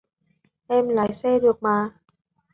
[0.77, 1.89] Em lái xe được mà